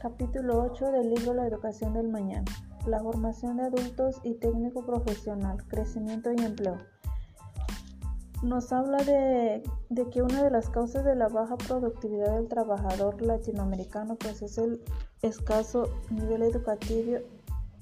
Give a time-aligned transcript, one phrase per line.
[0.00, 2.44] Capítulo 8 del libro La educación del mañana.
[2.86, 6.78] La formación de adultos y técnico profesional, crecimiento y empleo.
[8.44, 9.60] Nos habla de,
[10.12, 14.80] que una de las causas de la baja productividad del trabajador latinoamericano pues es el
[15.22, 17.18] escaso nivel educativo,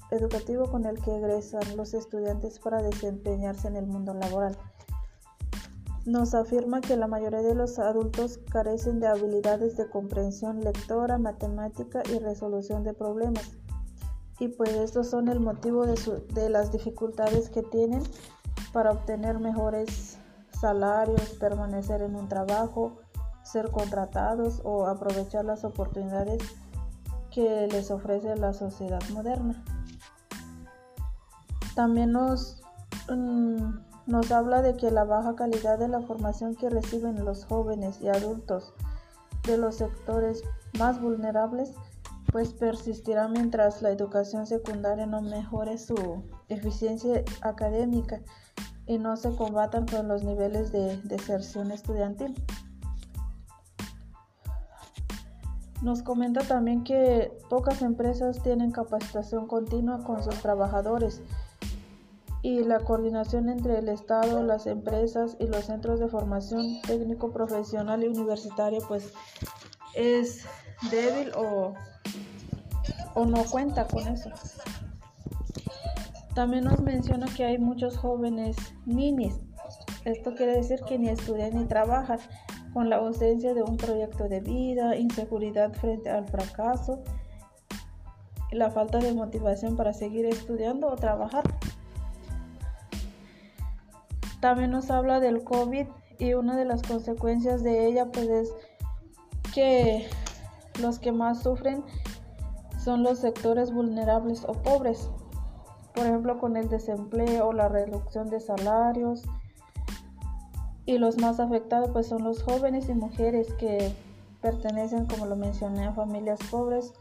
[0.09, 4.57] educativo con el que egresan los estudiantes para desempeñarse en el mundo laboral
[6.07, 12.01] nos afirma que la mayoría de los adultos carecen de habilidades de comprensión lectora, matemática
[12.09, 13.51] y resolución de problemas.
[14.39, 18.01] Y pues estos son el motivo de, las dificultades que tienen
[18.71, 20.17] para obtener mejores
[20.61, 22.99] salarios, permanecer en un trabajo,
[23.43, 26.41] ser contratados o aprovechar las oportunidades
[27.31, 29.61] que les ofrece la sociedad moderna.
[31.75, 32.61] También nos
[33.09, 37.99] mm, nos habla de que la baja calidad de la formación que reciben los jóvenes
[38.01, 38.73] y adultos
[39.43, 40.43] de los sectores
[40.79, 41.73] más vulnerables
[42.31, 48.21] pues persistirá mientras la educación secundaria no mejore su eficiencia académica
[48.85, 52.35] y no se combatan con los niveles de deserción estudiantil.
[55.81, 61.21] Nos comenta también que pocas empresas tienen capacitación continua con sus trabajadores
[62.47, 68.05] y la coordinación entre el Estado, las empresas y los centros de formación técnico profesional
[68.05, 69.11] y universitaria pues
[69.95, 70.45] es
[70.89, 71.73] débil o,
[73.15, 74.29] o no cuenta con eso.
[76.35, 79.35] También nos menciona que hay muchos jóvenes ninis.
[80.05, 82.19] Esto quiere decir que ni estudian ni trabajan,
[82.73, 87.03] con la ausencia de un proyecto de vida, inseguridad frente al fracaso,
[88.53, 91.43] la falta de motivación para seguir estudiando o trabajar.
[94.39, 95.87] También nos habla del COVID
[96.19, 98.53] y una de las consecuencias de ella pues es
[99.53, 100.07] que
[100.81, 101.83] los que más sufren
[102.83, 105.09] son los sectores vulnerables o pobres.
[105.93, 109.23] Por ejemplo, con el desempleo, la reducción de salarios.
[110.85, 113.93] Y los más afectados pues son los jóvenes y mujeres que
[114.41, 116.93] pertenecen, como lo mencioné, a familias pobres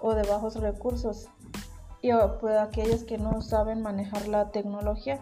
[0.00, 1.28] o de bajos recursos.
[2.02, 2.10] Y
[2.40, 5.20] pues aquellos que no saben manejar la tecnología.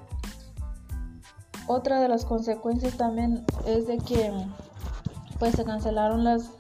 [1.69, 4.33] Otra de las consecuencias también es de que
[5.39, 6.51] pues se cancelaron las,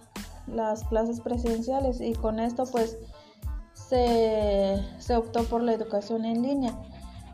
[0.47, 2.99] las clases presidenciales y con esto pues
[3.73, 6.79] se, se optó por la educación en línea.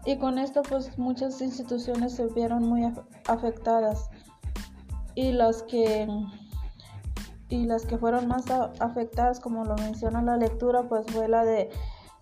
[0.06, 2.84] Y con esto pues muchas instituciones se vieron muy
[3.26, 4.08] afectadas.
[5.16, 6.06] Y las que
[7.48, 8.44] y las que fueron más
[8.78, 11.70] afectadas como lo menciona la lectura pues fue la de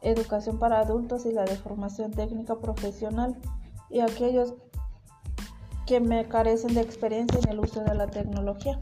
[0.01, 3.37] educación para adultos y la de formación técnica profesional.
[3.91, 4.55] Y aquellos
[5.92, 8.80] que me carecen de experiencia en el uso de la tecnología.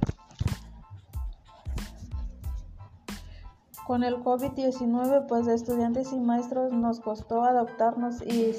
[3.84, 8.54] Con el COVID-19, pues estudiantes y maestros nos costó adaptarnos y,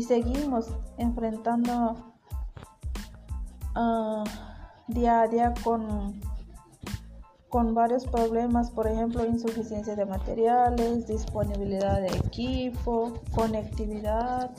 [0.00, 1.94] seguimos enfrentando
[3.76, 4.24] uh,
[4.88, 6.18] día a día con,
[7.50, 14.50] con varios problemas, por ejemplo, insuficiencia de materiales, disponibilidad de equipo, conectividad,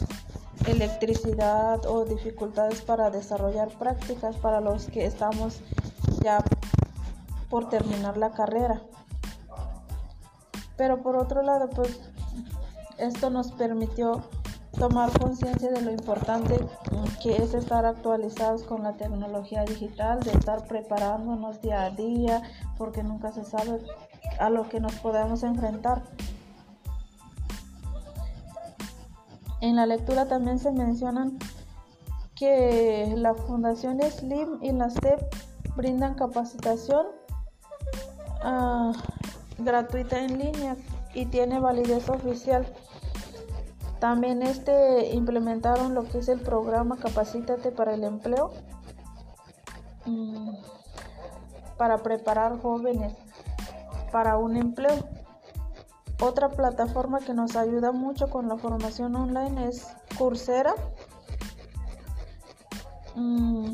[0.68, 5.60] electricidad o dificultades para desarrollar prácticas para los que estamos
[6.24, 6.44] ya
[7.50, 8.82] por terminar la carrera.
[10.78, 12.00] Pero por otro lado, pues
[12.98, 14.24] esto nos permitió
[14.78, 16.60] tomar conciencia de lo importante
[17.22, 22.42] que es estar actualizados con la tecnología digital, de estar preparándonos día a día,
[22.78, 23.80] porque nunca se sabe
[24.40, 26.04] a lo que nos podemos enfrentar.
[29.66, 31.40] En la lectura también se mencionan
[32.36, 35.20] que la Fundación SLIM y la STEP
[35.76, 37.08] brindan capacitación
[38.44, 38.92] ah,
[39.58, 40.78] gratuita en línea
[41.16, 42.72] y tiene validez oficial.
[44.00, 48.54] También este implementaron lo que es el programa Capacítate para el empleo
[50.06, 50.58] mm,
[51.76, 53.16] para preparar jóvenes
[54.12, 55.15] para un empleo.
[56.22, 59.86] Otra plataforma que nos ayuda mucho con la formación online es
[60.18, 60.74] Coursera.
[63.16, 63.74] Mm,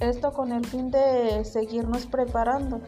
[0.00, 2.80] esto con el fin de seguirnos preparando,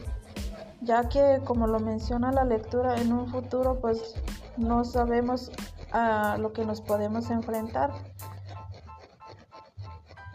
[0.81, 4.15] ya que como lo menciona la lectura, en un futuro pues
[4.57, 5.53] no sabemos
[5.93, 7.93] a lo que nos podemos enfrentar.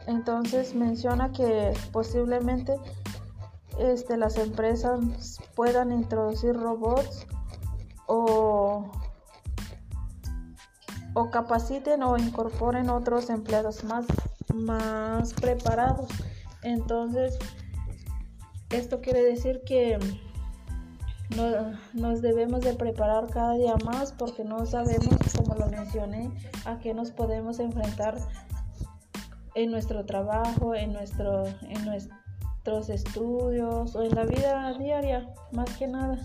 [0.08, 2.78] Entonces menciona que posiblemente
[3.80, 7.28] este, las empresas puedan introducir robots
[8.08, 8.90] o,
[11.32, 14.06] capaciten o incorporen otros empleados más,
[14.54, 16.10] más preparados.
[16.62, 17.38] Entonces,
[18.70, 20.00] esto quiere decir que,
[21.94, 26.32] nos debemos de preparar cada día más porque no sabemos, como lo mencioné,
[26.66, 28.18] a qué nos podemos enfrentar
[29.56, 35.88] en nuestro trabajo, en, nuestro, en nuestros estudios o en la vida diaria, más que
[35.88, 36.18] nada.